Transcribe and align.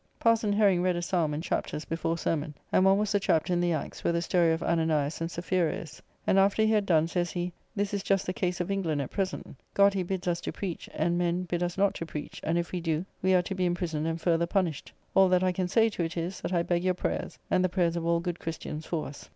Parson 0.19 0.51
Herring 0.51 0.81
read 0.81 0.95
a 0.95 1.01
psalm 1.03 1.31
and 1.31 1.43
chapters 1.43 1.85
before 1.85 2.17
sermon; 2.17 2.55
and 2.71 2.83
one 2.83 2.97
was 2.97 3.11
the 3.11 3.19
chapter 3.19 3.53
in 3.53 3.61
the 3.61 3.71
Acts, 3.73 4.03
where 4.03 4.11
the 4.11 4.19
story 4.23 4.51
of 4.51 4.63
Ananias 4.63 5.21
and 5.21 5.29
Sapphira 5.29 5.73
is. 5.73 6.01
And 6.25 6.39
after 6.39 6.63
he 6.63 6.71
had 6.71 6.87
done, 6.87 7.05
says 7.07 7.29
he, 7.29 7.53
"This 7.75 7.93
is 7.93 8.01
just 8.01 8.25
the 8.25 8.33
case 8.33 8.59
of 8.59 8.71
England 8.71 8.99
at 9.03 9.11
present. 9.11 9.55
God 9.75 9.93
he 9.93 10.01
bids 10.01 10.27
us 10.27 10.41
to 10.41 10.51
preach, 10.51 10.89
and 10.95 11.19
men 11.19 11.43
bid 11.43 11.61
us 11.61 11.77
not 11.77 11.93
to 11.93 12.05
preach; 12.07 12.41
and 12.43 12.57
if 12.57 12.71
we 12.71 12.81
do, 12.81 13.05
we 13.21 13.35
are 13.35 13.43
to 13.43 13.53
be 13.53 13.67
imprisoned 13.67 14.07
and 14.07 14.19
further 14.19 14.47
punished. 14.47 14.91
All 15.13 15.29
that 15.29 15.43
I 15.43 15.51
can 15.51 15.67
say 15.67 15.87
to 15.89 16.03
it 16.03 16.17
is, 16.17 16.41
that 16.41 16.51
I 16.51 16.63
beg 16.63 16.83
your 16.83 16.95
prayers, 16.95 17.37
and 17.51 17.63
the 17.63 17.69
prayers 17.69 17.95
of 17.95 18.03
all 18.03 18.19
good 18.21 18.39
Christians, 18.39 18.87
for 18.87 19.05
us." 19.05 19.29